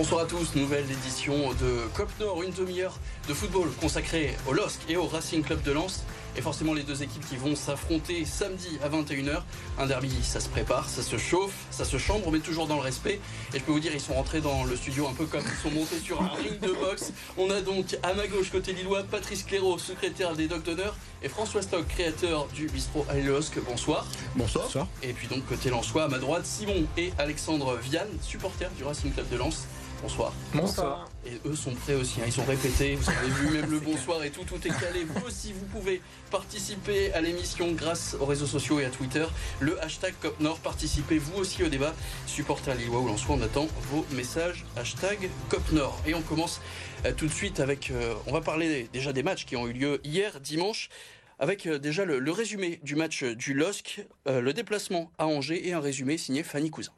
[0.00, 4.80] Bonsoir à tous, nouvelle édition de Cop Nord, une demi-heure de football consacrée au LOSC
[4.88, 6.04] et au Racing Club de Lens.
[6.38, 9.42] Et forcément les deux équipes qui vont s'affronter samedi à 21h.
[9.78, 12.80] Un derby, ça se prépare, ça se chauffe, ça se chambre, mais toujours dans le
[12.80, 13.20] respect.
[13.52, 15.62] Et je peux vous dire, ils sont rentrés dans le studio un peu comme ils
[15.62, 17.12] sont montés sur un ring de boxe.
[17.36, 21.28] On a donc à ma gauche, côté Lillois, Patrice Cléraud, secrétaire des Docs d'honneur, et
[21.28, 23.58] François Stock, créateur du bistrot Losc.
[23.68, 24.06] Bonsoir.
[24.34, 24.88] Bonsoir.
[25.02, 29.12] Et puis donc côté Lensois, à ma droite, Simon et Alexandre Vianne, supporters du Racing
[29.12, 29.66] Club de Lens.
[30.02, 30.32] Bonsoir.
[30.54, 31.10] Bonsoir.
[31.26, 32.24] Et eux sont prêts aussi, hein.
[32.26, 35.04] ils sont répétés, vous avez vu même le bonsoir et tout, tout est calé.
[35.04, 36.00] Vous aussi, vous pouvez
[36.30, 39.26] participer à l'émission grâce aux réseaux sociaux et à Twitter.
[39.60, 41.94] Le hashtag COPNOR, participez vous aussi au débat.
[42.26, 44.64] Supporter Lillois ou Lançois, on attend vos messages.
[44.76, 46.00] Hashtag COPNOR.
[46.06, 46.62] Et on commence
[47.04, 49.72] euh, tout de suite avec, euh, on va parler déjà des matchs qui ont eu
[49.72, 50.88] lieu hier, dimanche
[51.38, 55.80] avec euh, déjà le, résumé du match du LOSC, le déplacement à Angers et un
[55.80, 56.92] résumé signé Fanny Cousin.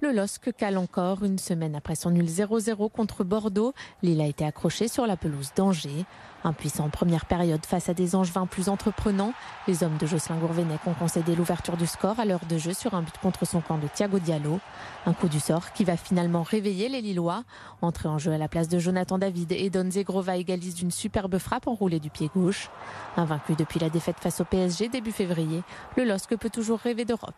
[0.00, 3.74] Le LOSC cale encore une semaine après son nul 0-0 contre Bordeaux.
[4.04, 6.04] Lille a été accroché sur la pelouse d'Angers.
[6.44, 9.32] Impuissant en première période face à des Angevins plus entreprenants,
[9.66, 12.94] les hommes de Jocelyn Gourvenec ont concédé l'ouverture du score à l'heure de jeu sur
[12.94, 14.60] un but contre son camp de Thiago Diallo.
[15.04, 17.42] Un coup du sort qui va finalement réveiller les Lillois.
[17.82, 21.38] Entré en jeu à la place de Jonathan David et Don Zegrova égalise d'une superbe
[21.38, 22.70] frappe enroulée du pied gauche.
[23.16, 25.64] Invaincu depuis la défaite face au PSG début février,
[25.96, 27.34] le LOSC peut toujours rêver d'Europe.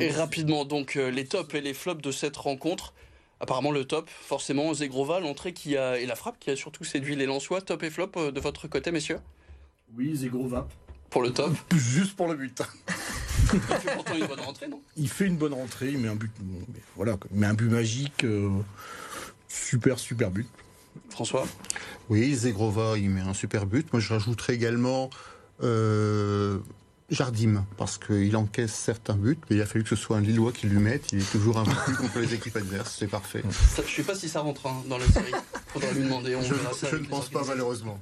[0.00, 2.94] Et rapidement, donc, euh, les tops et les flops de cette rencontre.
[3.40, 7.16] Apparemment, le top, forcément, Zegrova, l'entrée qui a, et la frappe qui a surtout séduit
[7.16, 7.60] les Lensois.
[7.60, 9.18] Top et flop euh, de votre côté, messieurs?
[9.96, 10.68] Oui, Zegrova.
[11.10, 12.62] Pour le top Juste pour le but.
[13.52, 14.80] il fait pourtant une bonne rentrée, non?
[14.96, 16.30] Il fait une bonne rentrée, il met un but,
[16.96, 18.24] voilà, mais un but magique.
[18.24, 18.48] Euh,
[19.48, 20.46] super, super but.
[21.10, 21.46] François?
[22.08, 23.92] Oui, Zegrova, il met un super but.
[23.92, 25.10] Moi, je rajouterais également
[27.12, 30.50] Jardim, parce qu'il encaisse certains buts, mais il a fallu que ce soit un Lillois
[30.50, 31.12] qui lui mette.
[31.12, 33.42] Il est toujours un peu contre les équipes adverses, c'est parfait.
[33.44, 35.32] je ne sais pas si ça rentre hein, dans la série.
[35.68, 36.34] Faudra lui demander.
[36.34, 36.54] On je,
[36.90, 38.00] je ne pense pas, malheureusement.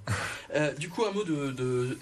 [0.54, 1.98] Euh, du coup, un mot de, de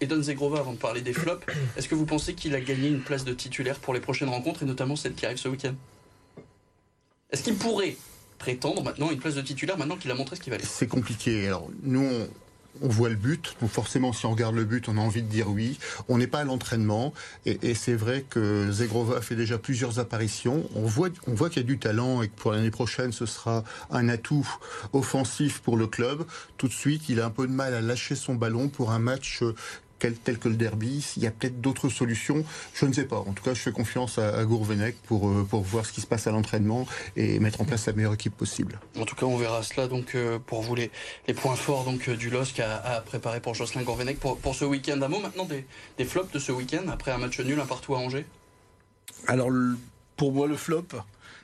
[0.00, 1.44] Edon Zegrova avant de parler des flops.
[1.76, 4.62] Est-ce que vous pensez qu'il a gagné une place de titulaire pour les prochaines rencontres,
[4.62, 5.74] et notamment celle qui arrive ce week-end?
[7.30, 7.96] Est-ce qu'il pourrait
[8.38, 10.64] prétendre maintenant une place de titulaire maintenant qu'il a montré ce qu'il valait?
[10.64, 11.48] C'est compliqué.
[11.48, 12.28] Alors, nous, on
[12.82, 15.28] on voit le but, donc forcément si on regarde le but, on a envie de
[15.28, 15.78] dire oui.
[16.08, 17.12] On n'est pas à l'entraînement,
[17.46, 20.68] et, c'est vrai que Zegrova fait déjà plusieurs apparitions.
[20.74, 23.26] On voit, on voit qu'il y a du talent et que pour l'année prochaine, ce
[23.26, 24.48] sera un atout
[24.92, 26.24] offensif pour le club.
[26.56, 28.98] Tout de suite, il a un peu de mal à lâcher son ballon pour un
[28.98, 29.42] match
[29.98, 32.44] tel que le derby, s'il y a peut-être d'autres solutions,
[32.74, 33.18] je ne sais pas.
[33.18, 36.06] En tout cas, je fais confiance à, Gourvenec pour, euh, pour voir ce qui se
[36.06, 36.86] passe à l'entraînement
[37.16, 38.78] et mettre en place la meilleure équipe possible.
[38.98, 40.90] En tout cas, on verra cela donc euh, pour vous les,
[41.26, 44.54] les points forts donc euh, du LOSC à, à préparer pour Jocelyn Gourvenec pour, pour
[44.54, 45.00] ce week-end.
[45.02, 45.64] Un mot maintenant des,
[45.96, 48.26] des flops de ce week-end après un match nul un partout à Angers?
[49.26, 49.50] Alors,
[50.16, 50.86] pour moi, le flop,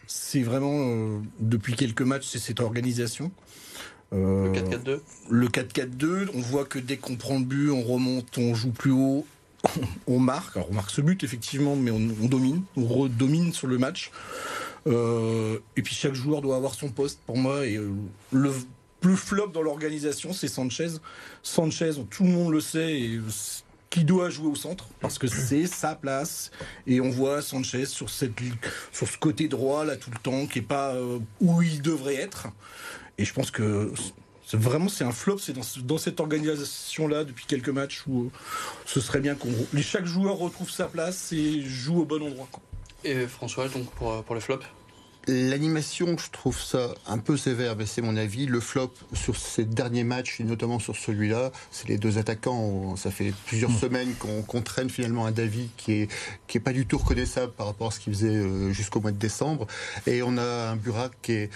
[0.07, 3.33] c'est vraiment, depuis quelques matchs, c'est cette organisation
[4.13, 4.99] le 4-4-2 euh,
[5.31, 8.93] Le 4-4-2, on voit que dès qu'on prend le but, on remonte, on joue plus
[8.93, 9.27] haut,
[10.07, 10.57] on marque.
[10.57, 14.11] Alors on marque ce but effectivement, mais on, domine, on redomine sur le match.
[14.87, 17.67] Euh, et puis chaque joueur doit avoir son poste pour moi.
[17.67, 17.91] Et euh,
[18.33, 18.53] le
[19.01, 20.93] plus flop dans l'organisation, c'est Sanchez.
[21.43, 23.21] Sanchez, tout le monde le sait, et,
[23.91, 26.51] qui doit jouer au centre parce que c'est sa place.
[26.87, 28.33] Et on voit Sanchez sur, cette,
[28.93, 30.95] sur ce côté droit là tout le temps, qui est pas
[31.41, 32.49] où il devrait être.
[33.19, 33.93] Et je pense que
[34.47, 38.31] c'est vraiment c'est un flop, c'est dans, cette organisation-là depuis quelques matchs où
[38.85, 42.49] ce serait bien qu'on chaque joueur retrouve sa place et joue au bon endroit.
[43.05, 44.61] Et François, donc pour, pour le flop?
[45.27, 48.45] L'animation, je trouve ça un peu sévère, mais c'est mon avis.
[48.45, 52.95] Le flop sur ces derniers matchs, et notamment sur celui-là, c'est les deux attaquants.
[52.97, 53.79] Ça fait plusieurs hmm.
[53.79, 56.11] semaines qu'on traîne finalement un David qui est,
[56.47, 59.13] qui est pas du tout reconnaissable par rapport à ce qu'il faisait euh, jusqu'au mois
[59.13, 59.67] de décembre.
[60.07, 61.51] Et on a un Burak qui est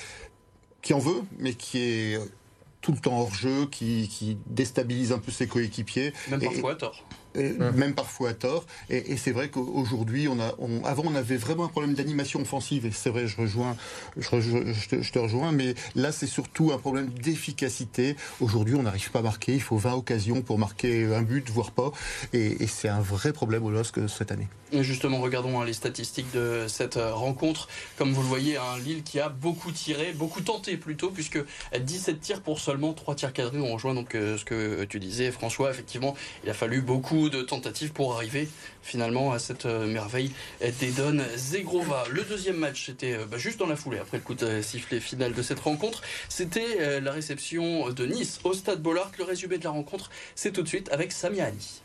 [0.89, 2.19] qui en veut, mais qui est
[2.81, 6.15] tout le temps hors jeu, qui, qui déstabilise un peu ses coéquipiers.
[6.31, 7.05] Même parfois à tort
[7.35, 8.65] même parfois à tort.
[8.91, 10.55] Et, c'est vrai qu'aujourd'hui, on a,
[10.89, 12.87] avant, on avait vraiment un problème d'animation offensive.
[12.87, 13.77] Et c'est vrai, je rejoins,
[14.17, 18.17] je, je, te, rejoins, mais là, c'est surtout un problème d'efficacité.
[18.41, 19.55] Aujourd'hui, on n'arrive pas à marquer.
[19.55, 21.93] Il faut 20 occasions pour marquer un but, voire pas.
[22.33, 24.49] Et, c'est un vrai problème au LOSC cette année.
[24.71, 27.69] Et justement, regardons hein, les statistiques de cette euh, rencontre.
[27.97, 31.39] Comme vous le voyez, un hein, Lille qui a beaucoup tiré, beaucoup tenté plutôt, puisque
[31.79, 33.61] 17 tirs pour seulement 3 tirs cadrés.
[33.61, 35.71] On rejoint donc euh, ce que tu disais, François.
[35.71, 36.15] Effectivement,
[36.45, 38.49] il a fallu beaucoup de tentatives pour arriver
[38.83, 42.05] finalement à cette euh, merveille d'Edon Zegrova.
[42.11, 45.01] Le deuxième match, c'était euh, bah, juste dans la foulée, après le coup de sifflet
[45.01, 46.03] final de cette rencontre.
[46.29, 49.13] C'était euh, la réception de Nice au stade Bollard.
[49.19, 51.83] Le résumé de la rencontre, c'est tout de suite avec Samia Ali.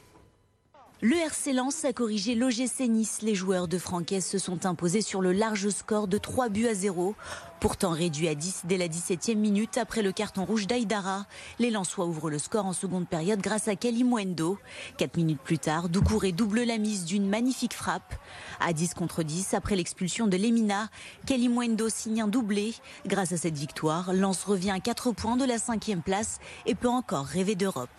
[1.06, 3.24] Le RC Lens a corrigé l'OGC Nice.
[3.24, 6.74] Les joueurs de Francaise se sont imposés sur le large score de 3 buts à
[6.74, 7.14] 0.
[7.60, 11.26] Pourtant réduit à 10 dès la 17e minute après le carton rouge d'Aïdara.
[11.60, 14.58] Les Lensois ouvrent le score en seconde période grâce à Kelly Mwendo.
[14.96, 18.16] 4 minutes plus tard, Doucouré double la mise d'une magnifique frappe.
[18.62, 20.88] À 10 contre 10, après l'expulsion de Lemina,
[21.26, 22.76] Kelly Mwendo signe un doublé.
[23.06, 26.88] Grâce à cette victoire, Lens revient à 4 points de la 5e place et peut
[26.88, 27.90] encore rêver d'Europe.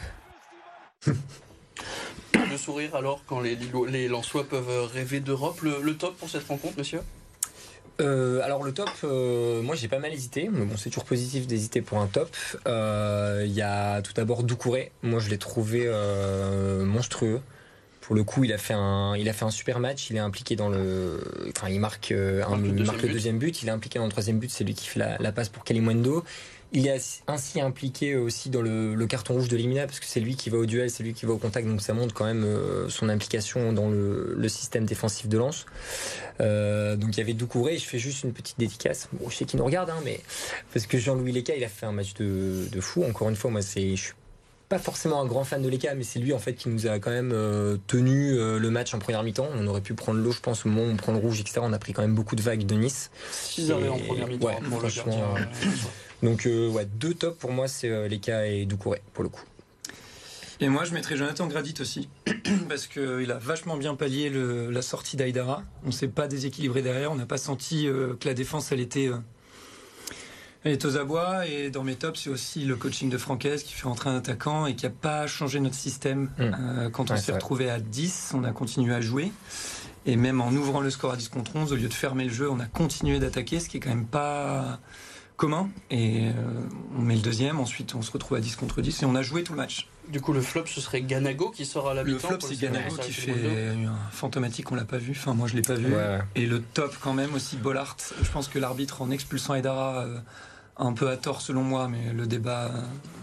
[2.51, 5.61] Le sourire alors quand les, les Lensois peuvent rêver d'Europe.
[5.63, 7.01] Le, top pour cette rencontre, monsieur?
[8.01, 11.47] Euh, alors le top, euh, moi j'ai pas mal hésité, mais bon c'est toujours positif
[11.47, 12.35] d'hésiter pour un top.
[12.67, 15.89] Euh, il y a tout d'abord Doucouré, moi je l'ai trouvé
[16.85, 17.41] monstrueux.
[18.01, 20.11] Pour le coup, il a fait un, il a fait un super match.
[20.11, 21.25] Il est impliqué dans le,
[21.57, 23.63] enfin, il marque, un, le, deuxième but.
[23.63, 24.51] Il est impliqué dans le troisième but.
[24.51, 26.23] C'est lui qui fait la, la passe pour Kalimundo.
[26.77, 30.35] Il est ainsi impliqué aussi dans le, carton rouge de Limina parce que c'est lui
[30.35, 32.43] qui va au duel, c'est lui qui va au contact, donc ça montre quand même
[32.43, 35.67] euh, son implication dans le, système défensif de Lens.
[36.41, 39.09] Euh, donc il y avait Doucouré, je fais juste une petite dédicace.
[39.13, 40.21] Bon, je sais qu'il nous regarde, hein, mais
[40.73, 43.05] parce que Jean-Louis Leca, il a fait un match de, fou.
[43.05, 44.13] Encore une fois, moi, c'est, je suis
[44.69, 46.99] pas forcément un grand fan de Leca, mais c'est lui en fait qui nous a
[46.99, 49.49] quand même euh, tenu le match en première mi-temps.
[49.57, 51.61] On aurait pu prendre l'eau, je pense, au moment où on prend le rouge, etc.
[51.63, 53.13] On a pris quand même beaucoup de vagues de Nice.
[53.31, 54.49] 6 en première mi-temps.
[54.49, 55.37] Ouais, franchement,
[56.25, 59.43] donc euh, ouais, deux tops pour moi, c'est euh, Leka et Doucouré pour le coup.
[60.61, 62.09] Et moi, je mettrais Jonathan Gradit aussi,
[62.69, 65.63] parce qu'il a vachement bien pallié la sortie d'Aïdara.
[65.83, 68.81] On ne s'est pas déséquilibré derrière, on n'a pas senti euh, que la défense, elle
[68.81, 69.11] était,
[70.63, 71.47] elle aux abois.
[71.47, 74.67] Et dans mes tops, c'est aussi le coaching de Francaise qui fait rentrer un attaquant
[74.67, 76.31] et qui n'a pas changé notre système.
[76.39, 76.91] Mmh.
[76.93, 79.33] quand on s'est retrouvé à 10, on a continué à jouer.
[80.07, 82.33] Et même en ouvrant le score à 10 contre 11, au lieu de fermer le
[82.33, 84.79] jeu, on a continué d'attaquer, ce qui est quand même pas
[85.37, 86.33] commun et euh,
[86.97, 89.23] on met le deuxième, ensuite on se retrouve à 10 contre 10 et on a
[89.23, 89.89] joué tout le match.
[90.09, 92.97] Du coup, le flop, ce serait Ganago qui sera à la Le flop, c'est Ganago
[92.97, 95.13] qui fait un fantomatique, on l'a pas vu.
[95.13, 95.95] Enfin, moi, je l'ai pas vu.
[96.35, 97.97] Et le top, quand même, aussi Bollard.
[98.23, 100.19] Je pense que l'arbitre, en expulsant Edara, euh,
[100.77, 102.71] un peu à tort selon moi, mais le débat,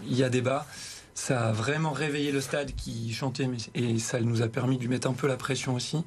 [0.06, 0.66] il y a débat.
[1.14, 4.88] Ça a vraiment réveillé le stade qui chantait et ça nous a permis de lui
[4.88, 6.02] mettre un peu la pression aussi.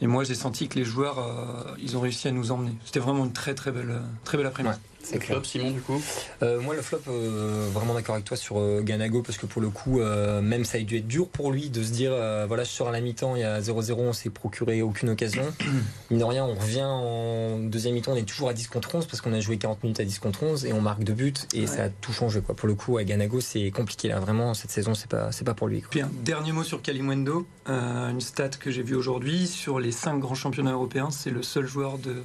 [0.00, 2.74] Et moi, j'ai senti que les joueurs, euh, ils ont réussi à nous emmener.
[2.84, 4.76] C'était vraiment une très très belle, très belle après-midi.
[5.02, 6.00] C'est flop, Simon, du coup
[6.42, 9.60] euh, Moi, le flop, euh, vraiment d'accord avec toi sur euh, Ganago, parce que pour
[9.60, 12.12] le coup, même ça a dû être dur pour lui de se dire
[12.46, 15.42] voilà, je sors à la mi-temps, il y a 0-0, on s'est procuré aucune occasion.
[16.10, 19.06] Mine de rien, on revient en deuxième mi-temps, on est toujours à 10 contre 11,
[19.06, 21.34] parce qu'on a joué 40 minutes à 10 contre 11, et on marque deux buts,
[21.54, 22.40] et ça a tout changé.
[22.40, 22.54] Quoi.
[22.54, 24.08] Pour le coup, à Ganago, c'est compliqué.
[24.08, 25.82] Là, vraiment, cette saison, c'est pas, pas pour lui.
[25.90, 30.18] Puis un dernier mot sur Kalimwendo, une stat que j'ai vue aujourd'hui sur les 5
[30.18, 32.22] grands championnats européens, c'est le seul joueur de,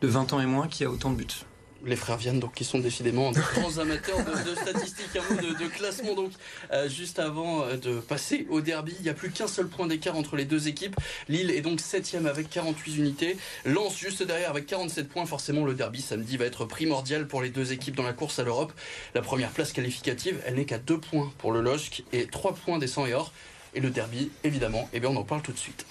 [0.00, 1.44] de 20 ans et moins qui a autant de buts
[1.84, 5.68] les frères Vienne, donc qui sont décidément des grands amateurs de, statistiques, un mot de,
[5.68, 6.14] classement.
[6.14, 6.32] Donc,
[6.72, 9.86] euh, juste avant euh, de passer au derby, il n'y a plus qu'un seul point
[9.86, 10.96] d'écart entre les deux équipes.
[11.28, 13.36] Lille est donc 7 avec 48 unités.
[13.64, 15.26] Lance juste derrière avec 47 points.
[15.26, 18.42] Forcément, le derby samedi va être primordial pour les deux équipes dans la course à
[18.42, 18.72] l'Europe.
[19.14, 22.78] La première place qualificative, elle n'est qu'à 2 points pour le LOSC et 3 points
[22.78, 23.32] des 100 et or.
[23.74, 25.86] Et le derby, évidemment, eh bien, on en parle tout de suite.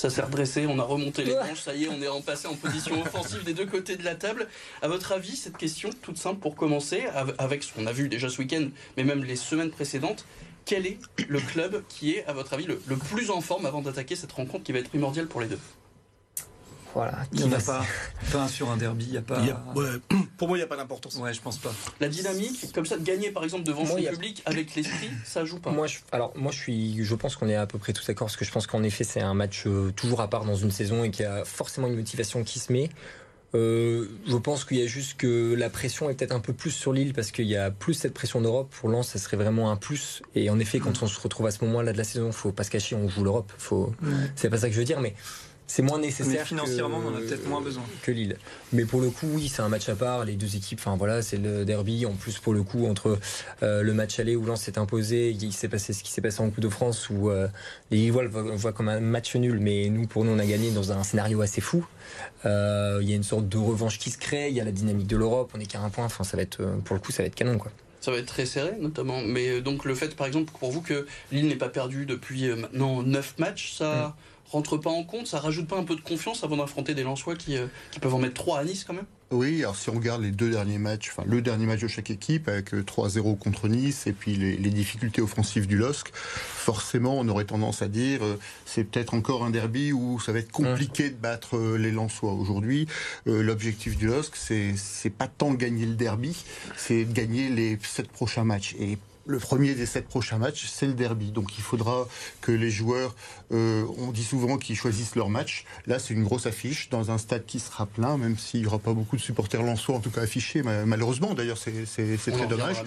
[0.00, 2.54] Ça s'est redressé, on a remonté les manches, ça y est, on est repassé en
[2.54, 4.48] position offensive des deux côtés de la table.
[4.80, 7.02] À votre avis, cette question toute simple pour commencer,
[7.36, 10.24] avec ce qu'on a vu déjà ce week-end, mais même les semaines précédentes,
[10.64, 10.96] quel est
[11.28, 14.64] le club qui est, à votre avis, le, plus en forme avant d'attaquer cette rencontre
[14.64, 15.58] qui va être primordiale pour les deux?
[16.94, 17.18] Voilà.
[17.32, 17.84] Il n'y a pas,
[18.32, 19.40] pas sur un derby, il y a pas.
[20.36, 21.16] pour moi, il n'y a pas d'importance.
[21.16, 21.72] Ouais, je pense pas.
[22.00, 25.58] La dynamique, comme ça, de gagner par exemple devant son public avec l'esprit, ça joue
[25.58, 25.70] pas.
[25.70, 28.26] Moi, je, alors moi, je suis, je pense qu'on est à peu près tous d'accord
[28.26, 30.70] parce que je pense qu'en effet, c'est un match euh, toujours à part dans une
[30.70, 32.90] saison et qu'il y a forcément une motivation qui se met.
[33.54, 36.70] Euh, je pense qu'il y a juste que la pression est peut-être un peu plus
[36.70, 38.72] sur l'île parce qu'il y a plus cette pression d'Europe.
[38.78, 40.22] Pour Lens, ça serait vraiment un plus.
[40.34, 41.04] Et en effet, quand mm.
[41.04, 43.24] on se retrouve à ce moment-là de la saison, faut pas se cacher, on joue
[43.24, 43.52] l'Europe.
[43.58, 43.92] Faut...
[44.36, 45.14] C'est pas ça que je veux dire, mais
[45.70, 46.44] c'est moins nécessaire.
[46.44, 48.36] financièrement, on en a peut-être moins besoin que Lille.
[48.72, 50.24] Mais pour le coup, oui, c'est un match à part.
[50.24, 52.06] Les deux équipes, enfin voilà, c'est le derby.
[52.06, 53.20] En plus, pour le coup, entre
[53.62, 56.40] euh, le match aller où Lens s'est imposé, il s'est passé ce qui s'est passé
[56.40, 57.46] en Coupe de France où euh,
[57.92, 60.72] les Lillois le voient comme un match nul, mais nous, pour nous, on a gagné
[60.72, 61.86] dans un scénario assez fou.
[62.46, 64.48] Euh, il y a une sorte de revanche qui se crée.
[64.48, 65.52] Il y a la dynamique de l'Europe.
[65.54, 66.04] On est qu'à un point.
[66.04, 67.70] Enfin, ça va être, pour le coup, ça va être canon, quoi.
[68.00, 69.22] Ça va être très serré, notamment.
[69.22, 73.04] Mais donc, le fait, par exemple, pour vous, que Lille n'est pas perdu depuis maintenant
[73.04, 74.08] 9 matchs, ça.
[74.08, 77.02] Mm rentre pas en compte Ça rajoute pas un peu de confiance avant d'affronter des
[77.02, 79.88] Lensois qui, euh, qui peuvent en mettre 3 à Nice quand même oui, alors si
[79.90, 83.38] on regarde les deux derniers matchs, enfin le dernier match de chaque équipe avec 3-0
[83.38, 88.22] contre Nice et puis les, difficultés offensives du LOSC, forcément on aurait tendance à dire
[88.66, 92.32] c'est peut-être encore un derby où ça va être compliqué de battre les Lensois.
[92.32, 92.88] Aujourd'hui,
[93.24, 96.36] l'objectif du LOSC, c'est c'est pas tant de gagner le derby,
[96.76, 98.74] c'est de gagner les sept prochains matchs.
[98.80, 101.30] Et le premier des sept prochains matchs, c'est le derby.
[101.30, 102.08] Donc il faudra
[102.40, 103.14] que les joueurs,
[103.52, 105.64] euh, on dit souvent qu'ils choisissent leur match.
[105.86, 108.78] Là, c'est une grosse affiche dans un stade qui sera plein, même s'il n'y aura
[108.78, 111.34] pas beaucoup de supporters lensois, en tout cas affichés, malheureusement.
[111.34, 112.82] D'ailleurs, c'est très dommage.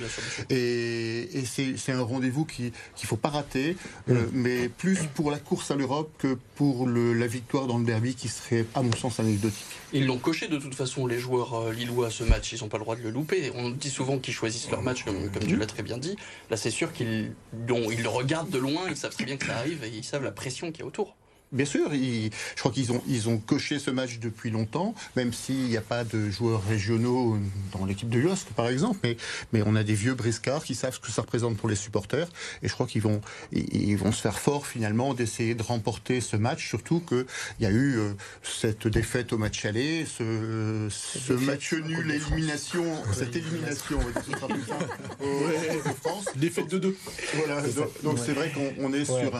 [0.50, 3.78] Et, c'est un rendez-vous qu'il ne faut pas rater,
[4.10, 8.16] euh, mais plus pour la course à l'Europe que pour la victoire dans le derby,
[8.16, 9.66] qui serait, à mon sens, anecdotique.
[9.94, 12.52] Ils l'ont coché de toute façon, les joueurs euh, lillois, ce match.
[12.52, 13.52] Ils n'ont pas le droit de le louper.
[13.56, 16.16] On dit souvent qu'ils choisissent leur match, comme, comme tu l'as très bien dit.
[16.50, 17.34] Là, c'est sûr qu'ils
[17.68, 20.32] le regardent de loin, ils savent très bien que ça arrive et ils savent la
[20.32, 21.16] pression qu'il y a autour.
[21.54, 25.66] Bien sûr, je crois qu'ils ont, ils ont coché ce match depuis longtemps, même s'il
[25.66, 27.38] n'y a pas de joueurs régionaux
[27.72, 29.18] dans l'équipe de LOSC, par exemple, mais,
[29.54, 32.28] mais on a des vieux briscards qui savent ce que ça représente pour les supporters,
[32.64, 36.36] et je crois qu'ils vont, ils vont se faire fort finalement d'essayer de remporter ce
[36.38, 37.26] match, surtout qu'il
[37.60, 42.84] y a eu euh, cette défaite au match aller, ce, ce match nul, élimination,
[43.14, 46.26] cette élimination, de France.
[46.36, 46.98] Défaite de deux.
[47.36, 47.62] Voilà,
[48.04, 49.32] donc c'est vrai qu'on est sur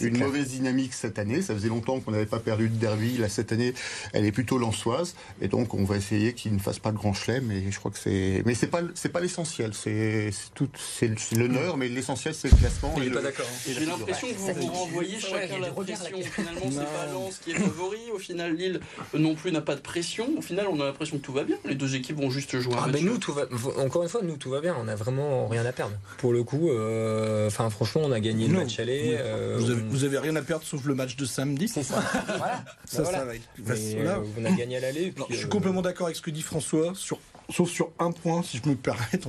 [0.00, 1.42] une mauvaise dynamique cette année.
[1.42, 3.18] Ça faisait longtemps qu'on n'avait pas perdu de derby.
[3.18, 3.74] Là, cette année,
[4.12, 5.14] elle est plutôt lançoise.
[5.40, 7.50] Et donc, on va essayer qu'il ne fasse pas de grand chelem.
[7.50, 8.42] Et je crois que c'est.
[8.46, 9.72] Mais c'est pas, c'est pas l'essentiel.
[9.74, 12.94] C'est tout, c'est l'honneur, mais l'essentiel, c'est le classement.
[12.98, 13.46] Il pas d'accord.
[13.48, 13.72] Hein.
[13.78, 16.18] J'ai l'impression que vous vous renvoyez chacun la pression.
[16.22, 17.98] Finalement, c'est pas Lens qui est favori.
[18.14, 18.80] Au final, Lille
[19.14, 20.28] non plus n'a pas de pression.
[20.36, 21.56] Au final, on a l'impression que tout va bien.
[21.64, 23.42] Les deux équipes vont juste jouer un ah, Mais nous, tout va.
[23.78, 24.76] Encore une fois, nous, tout va bien.
[24.80, 25.96] On a vraiment rien à perdre.
[26.18, 29.16] Pour le coup, euh, enfin, franchement, on a gagné le match aller.
[29.18, 31.68] Euh, vous, avez, vous avez rien à perdre sauf le match de samedi.
[31.68, 32.00] C'est ça.
[32.38, 32.64] voilà.
[32.84, 35.12] Ça, ça va être euh, on a gagné à l'aller.
[35.28, 37.18] Je suis euh, complètement d'accord avec ce que dit François, sur,
[37.50, 39.20] sauf sur un point, si je me permets,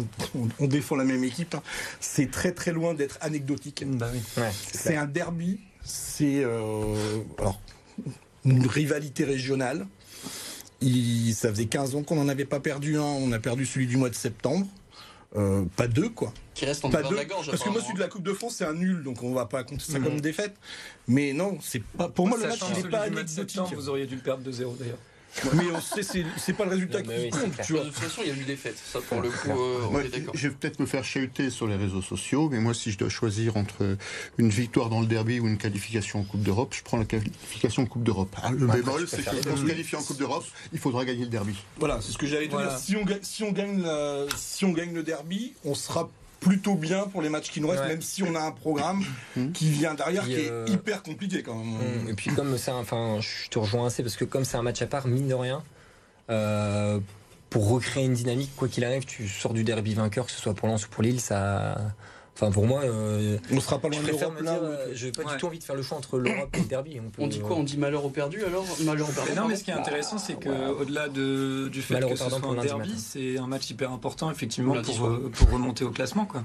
[0.59, 1.55] on, défend la même équipe.
[1.55, 1.63] Hein.
[1.99, 3.83] C'est très très loin d'être anecdotique.
[3.87, 4.11] Bah
[4.71, 6.95] c'est un derby, c'est euh,
[8.45, 9.87] une rivalité régionale.
[10.81, 13.87] Il, ça faisait 15 ans qu'on n'en avait pas perdu un, on a perdu celui
[13.87, 14.67] du mois de septembre.
[15.35, 16.31] Euh, pas deux, quoi.
[16.53, 17.15] Qui reste en pas deux.
[17.49, 19.45] Parce que moi, celui de la Coupe de France, c'est un nul, donc on va
[19.45, 20.55] pas compter ça comme une défaite.
[21.07, 22.09] Mais non, c'est pas.
[22.09, 23.59] Pour moi, le match, il n'est pas anecdotique.
[23.75, 24.97] Vous auriez dû le perdre de 0 d'ailleurs.
[25.53, 26.03] Mais on sait,
[26.37, 27.61] c'est pas le résultat qui compte.
[27.65, 27.83] Tu vois.
[27.83, 28.77] De toute façon, il y a eu des fêtes.
[28.77, 32.49] Ça, pour le coup, euh, Je vais peut-être me faire chahuter sur les réseaux sociaux,
[32.49, 33.97] mais moi, si je dois choisir entre
[34.37, 37.83] une victoire dans le derby ou une qualification en Coupe d'Europe, je prends la qualification
[37.83, 38.35] en Coupe d'Europe.
[38.41, 41.29] Ah, le bémol, c'est que pour se qualifier en Coupe d'Europe, il faudra gagner le
[41.29, 41.55] derby.
[41.77, 42.77] Voilà, c'est ce que j'allais dire.
[42.77, 43.85] Si on, si, on gagne
[44.35, 46.09] si on gagne le derby, on sera
[46.43, 49.03] plutôt bien pour les matchs qui nous restent, même si on a un programme
[49.35, 49.51] mmh.
[49.51, 52.05] qui vient derrière, qui est euh, hyper compliqué quand même.
[52.05, 52.09] Mmh.
[52.09, 54.81] Et puis comme c'est, enfin, je te rejoins assez parce que comme c'est un match
[54.81, 55.63] à part, mine de rien.
[56.29, 56.99] Euh,
[57.49, 60.55] pour recréer une dynamique, quoi qu'il arrive, tu sors du derby vainqueur, que ce soit
[60.55, 61.77] pour Lens ou pour Lille, ça,
[62.35, 64.53] Enfin, pour moi, euh, on sera pas loin de l'Europe là.
[64.53, 66.99] Euh, j'ai pas du tout envie de faire le choix entre l'Europe et le derby.
[67.19, 67.55] On, dit quoi?
[67.55, 68.65] On dit malheur au perdu alors?
[68.83, 69.33] Malheur au perdu.
[69.35, 72.41] non, mais ce qui est intéressant, c'est que au-delà de, du fait que ce soit
[72.45, 76.43] un derby, c'est un match hyper important effectivement pour, euh, pour, remonter au classement, quoi.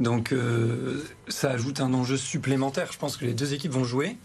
[0.00, 2.90] Donc, euh, ça ajoute un enjeu supplémentaire.
[2.92, 4.16] Je pense que les deux équipes vont jouer.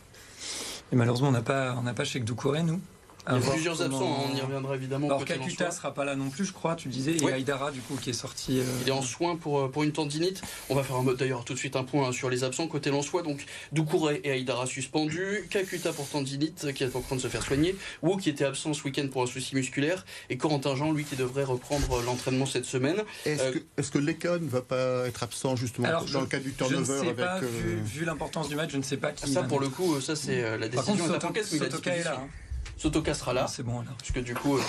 [0.91, 2.81] Et malheureusement, on n'a pas, on n'a pas chez Doucouré, nous.
[3.29, 5.07] Il y a plusieurs absents, hein, on y reviendra évidemment.
[5.07, 7.95] Alors Kakuta sera pas là non plus, je crois, tu disais, et Aïdara du coup
[7.95, 8.59] qui est sorti.
[8.59, 10.41] Euh, Il est en soins pour, euh, pour une tendinite.
[10.69, 13.21] On va faire d'ailleurs tout de suite un point sur les absents côté Lensois.
[13.21, 17.43] Donc Doucouré et Aïdara suspendus, Kakuta pour tendinite qui est en train de se faire
[17.43, 21.03] soigner, Wu qui était absent ce week-end pour un souci musculaire, et Corentin Jean lui
[21.03, 23.03] qui devrait reprendre l'entraînement cette semaine.
[23.25, 26.39] Est-ce euh, que, est que Lekon ne va pas être absent justement dans le cas
[26.39, 29.31] du turnover je ne sais pas, vu, l'importance du match, je ne sais pas qui.
[29.31, 31.07] Ça pour le coup, ça c'est la décision.
[31.07, 32.21] Par contre, Sotoka est là.
[32.23, 32.27] Hein.
[32.79, 33.45] Sotoka sera là.
[33.47, 33.93] C'est bon alors.
[33.97, 34.61] Puisque du coup, euh,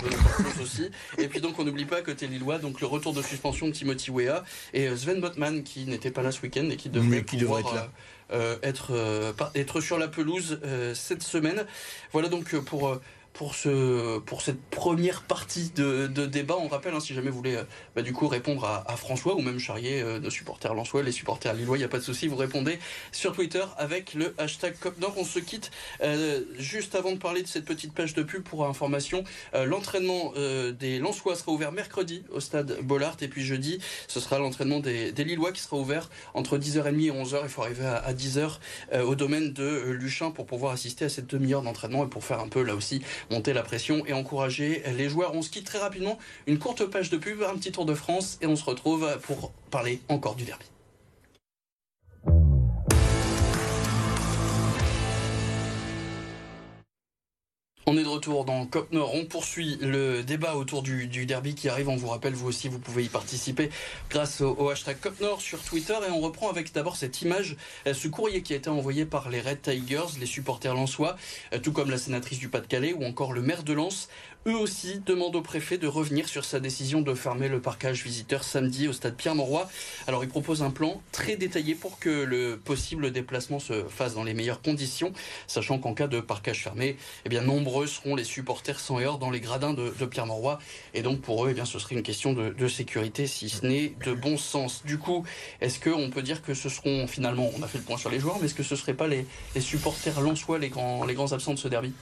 [0.62, 0.90] aussi.
[1.16, 4.10] Et puis donc on n'oublie pas côté Lillois, donc le retour de suspension de Timothy
[4.10, 7.36] Weah et euh, Sven Botman qui n'était pas là ce week-end et qui devrait, qui
[7.38, 7.88] pouvoir, être, là.
[8.32, 10.60] Euh, être, être sur la pelouse
[10.94, 11.64] cette semaine.
[12.12, 13.00] Voilà donc pour
[13.40, 16.56] pour, ce, pour cette première partie de, débat.
[16.60, 17.64] On rappelle, hein, si jamais vous voulez euh,
[17.96, 21.54] bah, du coup répondre à, François ou même Charrier, euh, nos supporters Lensois, les supporters
[21.54, 22.78] lillois, il n'y a pas de souci, vous répondez
[23.12, 25.14] sur Twitter avec le hashtag COPNOR.
[25.16, 25.70] On se quitte
[26.02, 29.24] euh, juste avant de parler de cette petite page de pub pour information.
[29.54, 30.34] l'entraînement
[30.78, 35.12] des Lensois sera ouvert mercredi au stade Bollard et puis jeudi, ce sera l'entraînement des,
[35.12, 37.38] Lillois qui sera ouvert entre 10h30 et 11h.
[37.44, 38.58] Il faut arriver à, à 10h
[39.02, 42.48] au domaine de Luchin pour pouvoir assister à cette demi-heure d'entraînement et pour faire un
[42.48, 45.34] peu là aussi monter la pression et encourager les joueurs.
[45.34, 48.38] On se quitte très rapidement, une courte page de pub, un petit tour de France
[48.42, 50.66] et on se retrouve pour parler encore du derby.
[58.20, 58.86] Retour dans Cop.
[58.92, 61.88] On poursuit le débat autour du, derby qui arrive.
[61.88, 63.70] On vous rappelle, vous aussi, vous pouvez y participer
[64.10, 65.94] grâce au, hashtag Cop Nord sur Twitter.
[66.06, 69.30] Et on reprend avec d'abord cette image, euh, ce courrier qui a été envoyé par
[69.30, 71.16] les Red Tigers, les supporters lensois,
[71.54, 74.10] euh, tout comme la sénatrice du Pas-de-Calais ou encore le maire de Lens
[74.46, 78.42] eux aussi demandent au préfet de revenir sur sa décision de fermer le parcage visiteur
[78.42, 79.68] samedi au stade Pierre-Mauroy.
[80.06, 84.24] Alors il propose un plan très détaillé pour que le possible déplacement se fasse dans
[84.24, 85.12] les meilleures conditions,
[85.46, 89.30] sachant qu'en cas de parcage fermé, eh bien nombreux seront les supporters sans heure dans
[89.30, 90.58] les gradins de, Pierre-Mauroy
[90.94, 94.12] et donc pour eux, eh ce serait une question de, sécurité si ce n'est de
[94.12, 94.82] bon sens.
[94.84, 95.24] Du coup,
[95.60, 98.18] est-ce qu'on peut dire que ce seront finalement, on a fait le point sur les
[98.18, 99.26] joueurs, mais est-ce que ce ne seraient pas les,
[99.60, 100.70] supporters lensois les
[101.06, 101.92] les grands absents de ce derby?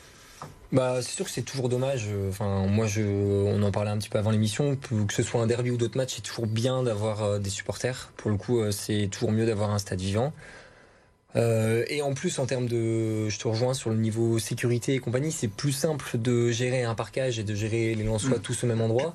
[0.70, 2.06] Bah, c'est sûr que c'est toujours dommage.
[2.08, 4.76] Euh, enfin, moi, je, on en parlait un petit peu avant l'émission.
[4.76, 8.12] Que ce soit un derby ou d'autres matchs, c'est toujours bien d'avoir euh, des supporters.
[8.16, 10.32] Pour le coup, euh, c'est toujours mieux d'avoir un stade vivant.
[11.34, 15.30] et en plus, en termes de, je te rejoins sur le niveau sécurité et compagnie,
[15.30, 18.42] c'est plus simple de gérer un parcage et de gérer les Lensois mm.
[18.42, 19.14] tous au même endroit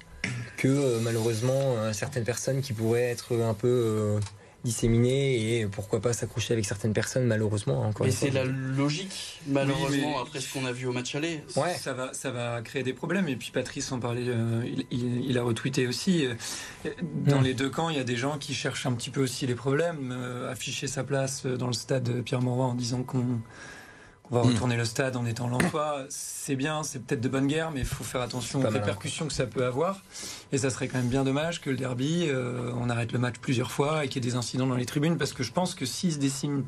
[0.55, 4.19] que malheureusement certaines personnes qui pourraient être un peu
[4.63, 8.07] disséminer et pourquoi pas s'accrocher avec certaines personnes malheureusement encore.
[8.07, 11.41] Et c'est la logique malheureusement après ce qu'on a vu au match aller.
[11.55, 11.73] Ouais.
[11.75, 15.43] Ça va, ça va créer des problèmes et puis Patrice en parlait, euh, il, a
[15.43, 16.25] retweeté aussi.
[16.25, 16.33] Euh,
[17.25, 19.45] dans les deux camps, il y a des gens qui cherchent un petit peu aussi
[19.47, 23.39] les problèmes, euh, afficher sa place dans le stade Pierre Mauroy en disant qu'on
[24.31, 24.53] on va hmm.
[24.53, 26.05] retourner le stade en étant l'emploi.
[26.09, 29.33] C'est bien, c'est peut-être de bonne guerre, mais il faut faire attention aux répercussions que
[29.33, 30.01] ça peut avoir.
[30.51, 33.35] Et ça serait quand même bien dommage que le derby, euh, on arrête le match
[33.39, 35.75] plusieurs fois et qu'il y ait des incidents dans les tribunes, parce que je pense
[35.75, 36.63] que s'ils se dessinent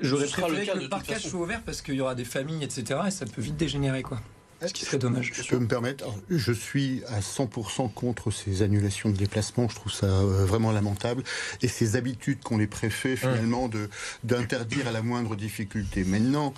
[0.00, 3.00] J'aurais préféré que le parcage soit ouvert parce qu'il y aura des familles, etc.
[3.06, 4.20] Et ça peut vite dégénérer, quoi.
[4.64, 5.32] Ce qui serait dommage.
[5.34, 9.68] Je peux me permettre, je suis à 100% contre ces annulations de déplacement.
[9.68, 11.22] Je trouve ça euh, vraiment lamentable.
[11.62, 13.88] Et ces habitudes qu'ont les préfets, finalement, de
[14.24, 16.04] d'interdire à la moindre difficulté.
[16.04, 16.54] Maintenant,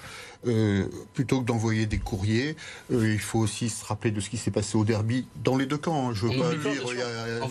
[0.46, 2.54] euh, plutôt que d'envoyer des courriers,
[2.92, 5.66] euh, il faut aussi se rappeler de ce qui s'est passé au derby dans les
[5.66, 6.10] deux camps.
[6.10, 6.12] Hein.
[6.14, 6.82] Je veux pas dire,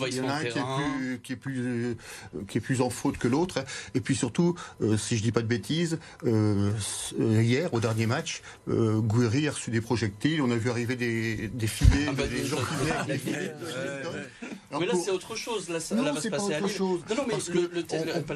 [0.08, 1.94] il y, en a un qui est, plus, qui, est plus, euh,
[2.48, 3.62] qui est plus en faute que l'autre.
[3.94, 4.54] Et puis surtout,
[4.96, 10.40] si je dis pas de bêtises, hier, au dernier match, Gouiri a reçu des projectiles.
[10.40, 13.18] On a vu arriver des, des filets, ah bah, des gens qui venaient avec des
[13.18, 13.54] filets.
[14.78, 15.68] mais là, c'est autre chose.
[15.68, 17.00] Là, ça, non, c'est pas autre chose.
[17.10, 17.84] Non, non, mais le, le,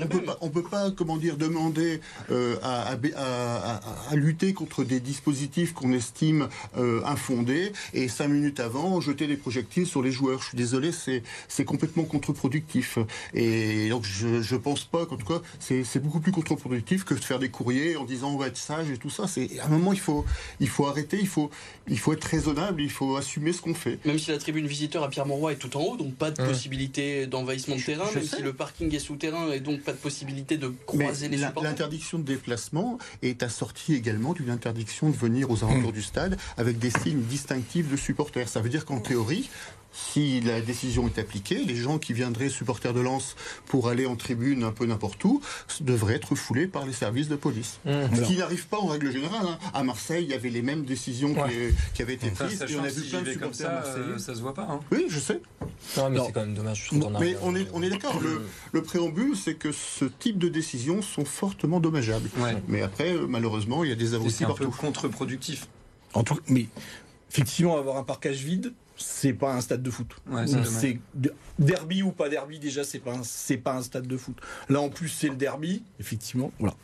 [0.02, 4.82] on, peut pas, on peut pas, comment dire, demander à, à, à, à lutter contre
[4.82, 10.10] des dispositifs qu'on estime euh, infondés et cinq minutes avant jeter des projectiles sur les
[10.10, 10.40] joueurs.
[10.40, 12.98] Je suis désolé, c'est complètement contre-productif.
[13.34, 17.20] Et donc je, je pense pas qu'en tout cas c'est beaucoup plus contre-productif que de
[17.20, 19.28] faire des courriers en disant on va être sage et tout ça.
[19.28, 20.24] C'est à un moment il faut
[20.58, 21.50] il faut arrêter, il faut
[21.86, 23.98] il faut être raisonnable, il faut assumer ce qu'on fait.
[24.04, 27.26] Même si la tribune visiteur à Pierre-Mauroy est tout en haut, donc pas de possibilité
[27.26, 30.72] d'envahissement de terrain, même si le parking est souterrain et donc pas de possibilité de
[30.86, 31.70] croiser les supporters.
[31.70, 36.78] L'interdiction de déplacement est assortie également d'une interdiction de venir aux alentours du stade avec
[36.78, 38.48] des signes distinctifs de supporters.
[38.48, 39.50] Ça veut dire qu'en théorie,
[39.92, 44.16] si la décision est appliquée, les gens qui viendraient supporters de Lens pour aller en
[44.16, 45.40] tribune un peu n'importe où
[45.80, 47.78] devraient être foulés par les services de police.
[47.84, 47.90] Mmh.
[48.16, 49.46] Ce qui n'arrive pas en règle générale.
[49.46, 49.58] Hein.
[49.74, 51.34] À Marseille, il y avait les mêmes décisions
[51.94, 54.40] qui, avaient été prises et on a vu plein de supporters ça, euh, ça se
[54.40, 54.66] voit pas.
[54.70, 54.80] Hein.
[54.90, 55.40] Oui, je sais.
[55.96, 56.90] Non, mais c'est quand même dommage.
[57.20, 58.20] mais on est, on est d'accord.
[58.20, 62.30] Le, le, préambule, c'est que ce type de décisions sont fortement dommageables.
[62.68, 64.62] Mais après, euh, malheureusement, il y a des avancées partout.
[64.62, 65.68] C'est un peu contre-productif.
[66.14, 66.66] En tout, mais
[67.30, 70.08] effectivement, avoir un parcage vide, c'est pas un stade de foot.
[70.64, 70.98] c'est
[71.58, 74.36] derby ou pas derby déjà c'est pas c'est pas un stade de foot.
[74.68, 76.52] Là en plus c'est le derby, effectivement.
[76.58, 76.74] Voilà.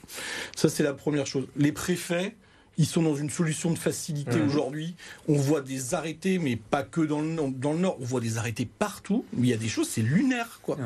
[0.56, 1.46] Ça c'est la première chose.
[1.56, 2.34] Les préfets
[2.78, 4.94] ils sont dans une solution de facilité aujourd'hui.
[5.26, 7.96] On voit des arrêtés, mais pas que dans le, dans le Nord.
[8.00, 9.24] On voit des arrêtés partout.
[9.36, 10.78] il y a des choses, c'est lunaire, quoi.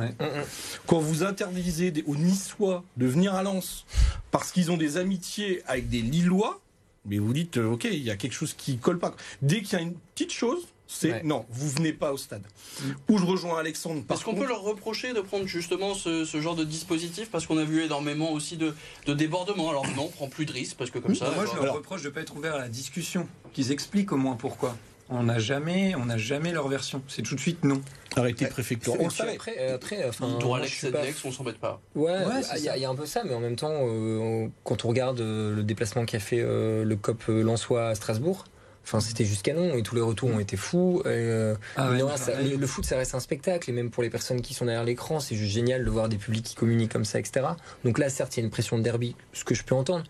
[0.86, 3.84] Quand vous interdisez aux Niçois de venir à Lens
[4.30, 6.62] parce qu'ils ont des amitiés avec des Lillois,
[7.04, 9.14] mais vous dites, euh, ok, il y a quelque chose qui colle pas.
[9.42, 12.42] Dès qu'il y a une petite chose, c'est non, vous venez pas au stade.
[12.80, 12.90] Mm.
[13.08, 14.02] Où je rejoins Alexandre.
[14.10, 17.64] Est-ce qu'on peut leur reprocher de prendre justement ce, genre de dispositif parce qu'on a
[17.64, 18.74] vu énormément aussi de,
[19.06, 21.30] débordements Alors non, on prend plus de risques parce que comme ça.
[21.34, 24.16] Moi, je leur reproche de ne pas être ouvert à la discussion, qu'ils expliquent au
[24.16, 24.76] moins pourquoi.
[25.14, 27.02] On n'a jamais, on n'a jamais leur version.
[27.06, 27.82] C'est tout de suite non.
[28.16, 28.96] Arrêté préfectoire.
[28.98, 31.00] On Après, après enfin, droit Alex, pas...
[31.24, 31.80] on s'embête pas.
[31.94, 32.14] Ouais,
[32.56, 35.54] il y, a un peu ça, mais en même temps, euh, quand on regarde euh,
[35.54, 38.44] le déplacement qu'a fait euh, le COP Lensois à Strasbourg,
[38.84, 41.02] Enfin, c'était jusqu'à non et tous les retours ont été fous.
[41.06, 44.64] Euh, ah le, foot, ça reste un spectacle et même pour les personnes qui sont
[44.64, 47.46] derrière l'écran, c'est juste génial de voir des publics qui communiquent comme ça, etc.
[47.84, 50.04] Donc là, certes, il y a une pression de derby, ce que je peux entendre.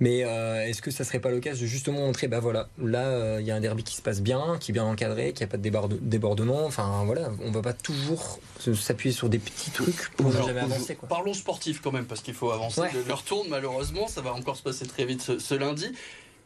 [0.00, 3.38] Mais euh, est-ce que ça serait pas l'occasion de justement montrer, bah voilà, là euh,
[3.40, 5.46] il y a un derby qui se passe bien, qui est bien encadré, qui a
[5.46, 6.64] pas de débordement.
[6.64, 10.98] Enfin voilà, on va pas toujours s'appuyer sur des petits trucs pour ne jamais avancer.
[11.08, 12.82] Parlons sportif quand même parce qu'il faut avancer.
[12.92, 15.92] Le, tourne malheureusement, ça va encore se passer très vite ce lundi.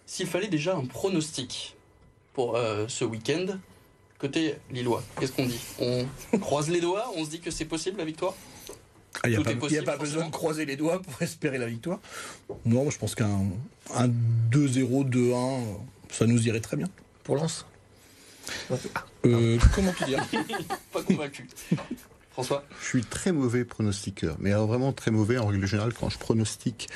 [0.08, 1.76] S'il fallait déjà un pronostic
[2.32, 3.46] pour euh, ce week-end,
[4.18, 5.60] côté Lillois, qu'est-ce qu'on dit?
[5.78, 6.06] On
[6.40, 8.34] croise les doigts, on se dit que c'est possible la victoire?
[9.24, 11.66] Il n'y a pas, y a pas besoin de croiser les doigts pour espérer la
[11.66, 11.98] victoire.
[12.64, 13.50] Non, moi, je pense qu'un
[13.94, 14.08] un
[14.50, 15.62] 2-0, 2-1,
[16.10, 16.88] ça nous irait très bien.
[17.24, 17.66] Pour Lens?
[19.26, 20.24] Euh, comment te dire
[20.92, 21.48] Pas convaincu.
[22.38, 25.92] François Je suis très mauvais pronostiqueur, mais alors vraiment très mauvais en règle générale.
[25.92, 26.88] Quand je pronostique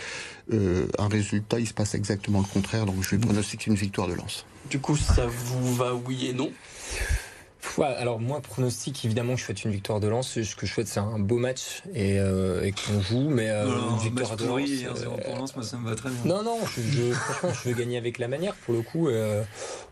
[0.53, 2.87] euh, un résultat, il se passe exactement le contraire.
[2.87, 4.47] Donc je vais pronostiquer une victoire de Lens.
[4.71, 6.53] Du coup, ça vous va oui et non?
[7.79, 10.41] Ouais, alors moi, pronostic, évidemment, je souhaite une victoire de Lens.
[10.43, 13.65] Ce que je souhaite, c'est un beau match et, euh, et qu'on joue, mais euh,
[13.91, 15.01] une victoire match de pourri, Lens.
[15.01, 16.21] 1-0 euh, pour Lens, moi ça me va très bien.
[16.25, 19.09] Non, non, je, je- franchement, je veux gagner avec la manière pour le coup.
[19.09, 19.43] euh,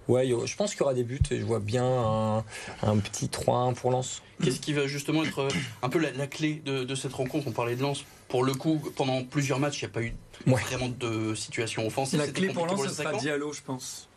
[0.08, 2.38] ouais, je pense qu'il y aura des buts et je vois bien un,
[2.82, 4.22] un petit 3-1 pour Lens.
[4.42, 5.48] Qu'est-ce qui va justement être euh,
[5.82, 7.46] un peu la, la clé de, de cette rencontre?
[7.48, 8.04] On parlait de Lens.
[8.28, 10.14] Pour le coup, pendant plusieurs matchs, il n'y a pas eu
[10.46, 10.58] Ouais.
[10.62, 12.18] vraiment de situation offensive.
[12.18, 13.12] La clé pour Lens, ce sera.
[13.12, 14.08] Diallo, je pense.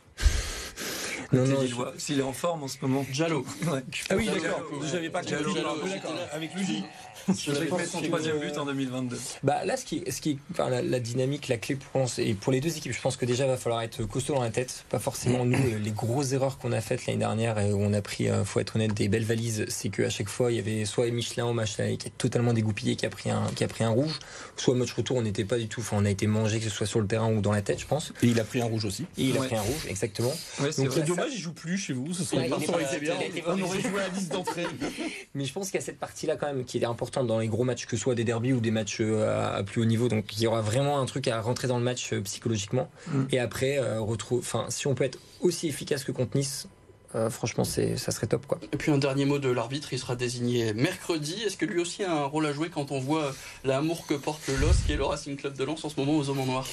[1.33, 1.85] Non, non.
[1.97, 3.05] S'il est en forme en ce moment.
[3.11, 3.45] Diallo.
[3.71, 3.83] Ouais.
[4.09, 4.61] Ah oui, Diallo, d'accord.
[4.81, 4.87] ouais.
[4.91, 6.29] J'avais pas là.
[6.33, 6.83] Avec Luigi.
[7.27, 9.17] Je Il fait son troisième but en 2022.
[9.43, 12.51] Bah là, ce qui, ce qui, enfin, la, la dynamique, la clé pour et pour
[12.51, 14.83] les deux équipes, je pense que déjà va falloir être costaud dans la tête.
[14.89, 17.93] Pas forcément nous euh, les grosses erreurs qu'on a faites l'année dernière et où on
[17.93, 19.65] a pris, euh, faut être honnête, des belles valises.
[19.69, 22.97] C'est qu'à chaque fois il y avait soit Michelin ou Machelin qui est totalement dégoupillé,
[22.97, 24.19] qui a pris un, qui a pris un rouge,
[24.57, 26.71] soit match retour on n'était pas du tout, enfin on a été mangé que ce
[26.71, 28.11] soit sur le terrain ou dans la tête, je pense.
[28.21, 29.03] Et il a pris un rouge aussi.
[29.17, 29.47] Et il a Ouais.
[29.47, 30.33] pris un rouge, exactement.
[30.61, 30.91] Ouais, c'est Donc,
[31.23, 32.13] dommage, il joue plus chez vous.
[32.13, 32.57] Ce serait Ouais, pas
[32.99, 33.15] bien.
[33.47, 34.65] On aurait joué à 10 d'entrée.
[35.35, 37.47] Mais je pense qu'il y a cette partie-là quand même qui est importante dans les
[37.47, 39.85] gros matchs, que ce soit des derbies ou des matchs euh, à, à plus haut
[39.85, 40.09] niveau.
[40.09, 42.89] Donc il y aura vraiment un truc à rentrer dans le match euh, psychologiquement.
[43.07, 43.23] Mm.
[43.31, 46.67] Et après, euh, retrouve, enfin, si on peut être aussi efficace que contre Nice,
[47.15, 48.59] euh, franchement, c'est, ça serait top, quoi.
[48.71, 51.41] Et puis un dernier mot de l'arbitre, il sera désigné mercredi.
[51.45, 54.47] Est-ce que lui aussi a un rôle à jouer quand on voit l'amour que porte
[54.47, 56.45] le LOS, qui est le Racing Club de Lens en ce moment aux hommes en
[56.45, 56.67] noir?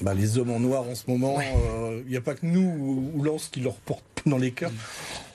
[0.00, 3.22] Bah, les hommes en noir en ce moment, il n'y a pas que nous ou,
[3.22, 4.72] Lens qui leur portent dans les cœurs.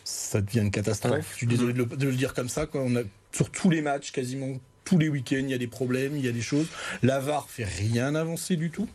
[0.04, 1.14] Ça devient une catastrophe.
[1.14, 1.24] Ouais.
[1.32, 2.66] Je suis désolé de le, de le dire comme ça.
[2.66, 2.82] Quoi.
[2.82, 3.02] On a,
[3.34, 4.58] sur tous les matchs, quasiment
[4.88, 6.68] tous les week-ends, il y a des problèmes, il y a des choses.
[7.04, 8.88] La VAR fait rien avancer du tout.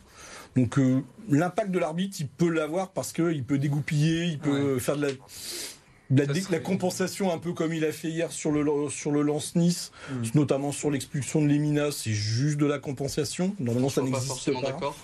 [0.55, 4.95] Donc euh, l'impact de l'arbitre, il peut l'avoir parce qu'il peut dégoupiller, il peut faire
[4.97, 8.09] de la, de la, Ça dé- serait- la compensation un peu comme il a fait
[8.09, 10.23] hier sur le, sur le lance-nice, Mm.
[10.35, 13.55] notamment sur l'expulsion de Lemina, c'est juste de la compensation.
[13.59, 14.71] Normalement, ça n'existe forcément pas.
[14.71, 14.95] d'accord.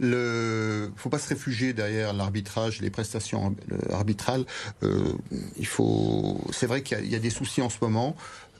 [0.00, 4.44] Le, faut pas se réfugier derrière l'arbitrage, les prestations euh, arbitrales.
[4.84, 5.12] Euh,
[5.58, 8.14] il faut, c'est vrai qu'il y, y a des soucis en ce moment.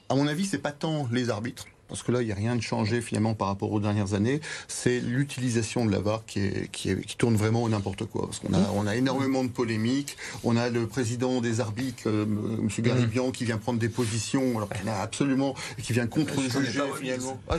[0.09, 1.67] À mon avis, c'est pas tant les arbitres.
[1.89, 4.41] Parce que là, il n'y a rien de changé finalement par rapport aux dernières années.
[4.69, 8.27] C'est l'utilisation de la VAR qui, est, qui, est- qui tourne vraiment au n'importe quoi.
[8.27, 10.17] Parce qu'on a, on a énormément de polémiques.
[10.45, 12.69] On a le président des arbitres, euh, M.
[12.81, 16.67] Garibian, qui vient prendre des positions alors qu'il n'a absolument, qui vient contre Je connais
[16.67, 16.99] juger pas Remis.
[17.01, 17.41] finalement.
[17.49, 17.57] Ah.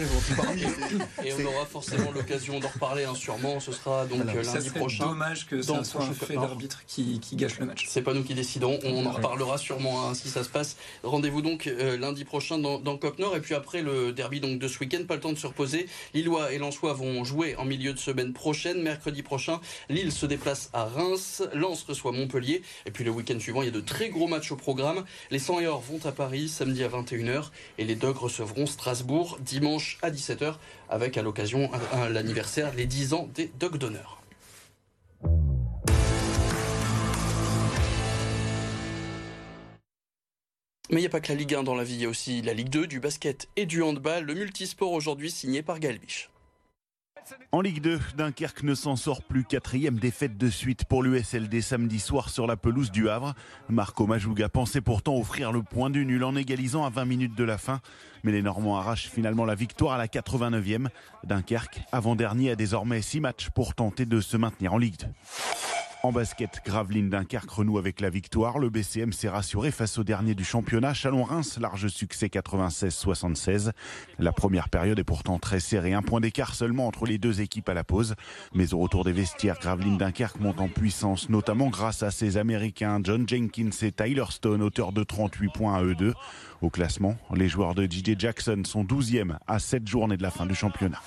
[1.26, 3.60] Et on aura forcément l'occasion d'en reparler, hein, sûrement.
[3.60, 4.34] Ce sera donc Voilà.
[4.40, 5.06] euh, Ça lundi serait prochain.
[5.08, 7.86] dommage que ça soit un fait d'arbitre qui, qui gâche le match.
[7.90, 10.78] C'est pas nous qui décidons, on en reparlera sûrement hein, si ça se passe.
[11.04, 14.60] Rendez-vous donc euh, lundi prochain dans, dans Cop Nord et puis après le derby donc
[14.60, 15.88] de ce week-end, pas le temps de se reposer.
[16.14, 19.62] Lillois et Lensois vont jouer en milieu de semaine prochaine, mercredi prochain.
[19.88, 23.70] Lille se déplace à Reims, Lens reçoit Montpellier et puis le week-end suivant il y
[23.70, 25.06] a de très gros matchs au programme.
[25.32, 29.38] Les 100 et or vont à Paris samedi à 21h et les Dogs recevront Strasbourg
[29.40, 30.56] dimanche à 17h
[30.90, 31.72] avec à l'occasion
[32.12, 34.19] l'anniversaire les 10 ans des Dogs d'honneur.
[40.92, 42.10] Mais il n'y a pas que la Ligue 1 dans la vie, il y a
[42.10, 44.24] aussi la Ligue 2, du basket et du handball.
[44.24, 46.32] Le multisport aujourd'hui signé par Galbiche.
[47.52, 49.44] En Ligue 2, Dunkerque ne s'en sort plus.
[49.44, 53.36] Quatrième défaite de suite pour l'USLD samedi soir sur la pelouse du Havre.
[53.70, 57.44] Marco Majouga pensait pourtant offrir le point du nul en égalisant à 20 minutes de
[57.44, 57.82] la fin.
[58.24, 60.88] Mais les Normands arrachent finalement la victoire à la 89e.
[61.24, 65.06] Dunkerque, avant-dernier, a désormais 6 matchs pour tenter de se maintenir en Ligue 2.
[66.02, 68.58] En basket, Gravelines Dunkerque renoue avec la victoire.
[68.58, 70.94] Le BCM s'est rassuré face au dernier du championnat.
[70.94, 73.72] Chalon-Reims, large succès 96-76.
[74.18, 75.92] La première période est pourtant très serrée.
[75.92, 78.16] Un point d'écart seulement entre les deux équipes à la pause.
[78.54, 83.02] Mais au retour des vestiaires, Gravelines Dunkerque monte en puissance, notamment grâce à ses Américains
[83.04, 86.14] John Jenkins et Tyler Stone, auteurs de 38 points à eux deux.
[86.62, 90.46] Au classement, les joueurs de JJ Jackson sont 12e à 7 journées de la fin
[90.46, 91.02] du championnat.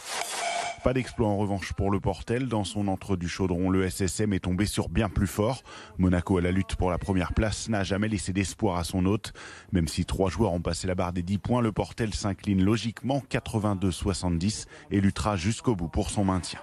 [0.83, 2.49] Pas d'exploit en revanche pour le Portel.
[2.49, 5.63] Dans son entre du chaudron, le SSM est tombé sur bien plus fort.
[5.97, 9.33] Monaco à la lutte pour la première place n'a jamais laissé d'espoir à son hôte.
[9.71, 13.23] Même si trois joueurs ont passé la barre des 10 points, le Portel s'incline logiquement
[13.31, 16.59] 82-70 et luttera jusqu'au bout pour son maintien.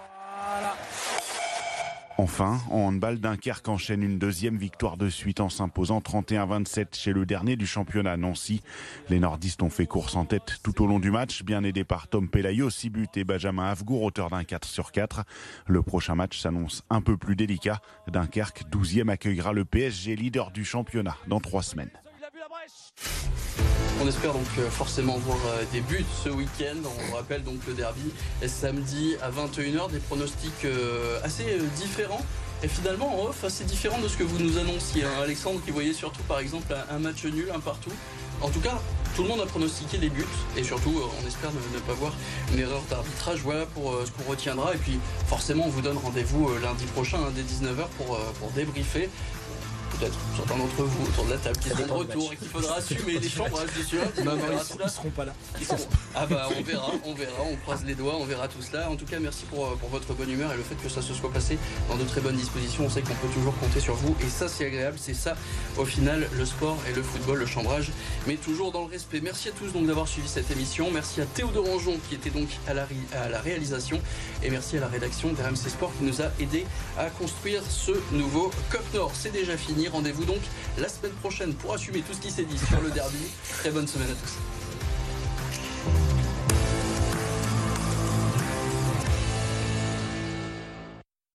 [2.22, 7.26] Enfin, en handball, Dunkerque enchaîne une deuxième victoire de suite en s'imposant 31-27 chez le
[7.26, 8.62] dernier du championnat Nancy.
[9.08, 12.10] Les nordistes ont fait course en tête tout au long du match, bien aidés par
[12.10, 15.24] Tom Pelayo, 6 buts et Benjamin Avgour, auteur d'un 4 sur 4.
[15.66, 17.80] Le prochain match s'annonce un peu plus délicat.
[18.10, 21.90] Dunkerque, 12e, accueillera le PSG, leader du championnat, dans trois semaines.
[24.02, 26.78] On espère donc euh, forcément voir euh, des buts ce week-end.
[27.12, 32.22] On rappelle donc le derby est samedi à 21h, des pronostics euh, assez différents.
[32.64, 35.04] Et finalement en off assez différents de ce que vous nous annonciez.
[35.04, 35.10] hein.
[35.22, 37.92] Alexandre qui voyait surtout par exemple un match nul, un partout.
[38.42, 38.80] En tout cas,
[39.18, 42.14] tout le monde a pronostiqué les buts et surtout on espère ne, pas voir
[42.54, 43.42] une erreur d'arbitrage.
[43.44, 44.74] Voilà pour ce qu'on retiendra.
[44.76, 49.10] Et puis forcément on vous donne rendez-vous lundi prochain hein, dès 19h pour, pour débriefer.
[49.98, 52.76] Peut-être certains d'entre vous autour de la table qui seront de retour et qu'il faudra
[52.76, 54.02] assumer les chambres, je suis sûr.
[54.24, 54.76] Non, ils, ça.
[54.86, 55.34] ils seront pas là.
[55.60, 58.62] Ils seront- Ah bah on verra, on verra, on croise les doigts, on verra tout
[58.62, 58.90] cela.
[58.90, 61.02] En tout cas, merci pour, euh, pour votre bonne humeur et le fait que ça
[61.02, 61.58] se soit passé
[61.90, 62.86] dans de très bonnes dispositions.
[62.86, 65.36] On sait qu'on peut toujours compter sur vous et ça c'est agréable, c'est ça
[65.78, 67.92] au final le sport et le football, le chambrage,
[68.28, 69.20] mais toujours dans le respect.
[69.22, 70.90] Merci à tous donc d'avoir suivi cette émission.
[70.92, 74.00] Merci à Théodore Anjon qui était donc à la, à la réalisation
[74.44, 76.66] et merci à la rédaction d'RMC Sport qui nous a aidé
[76.98, 79.12] à construire ce nouveau Cop Nord.
[79.14, 79.79] C'est déjà fini.
[79.88, 80.42] Rendez-vous donc
[80.78, 83.18] la semaine prochaine pour assumer tout ce qui s'est dit sur le derby.
[83.60, 84.38] Très bonne semaine à tous.